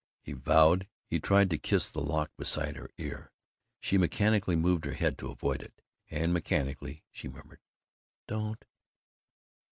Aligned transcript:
he 0.23 0.33
vowed. 0.33 0.87
He 1.05 1.19
tried 1.19 1.51
to 1.51 1.59
kiss 1.59 1.87
the 1.91 2.01
lock 2.01 2.31
beside 2.35 2.75
her 2.75 2.89
ear. 2.97 3.31
She 3.79 3.99
mechanically 3.99 4.55
moved 4.55 4.83
her 4.85 4.95
head 4.95 5.15
to 5.19 5.29
avoid 5.29 5.61
it, 5.61 5.79
and 6.09 6.33
mechanically 6.33 7.03
she 7.11 7.27
murmured, 7.27 7.59
"Don't!" 8.27 8.65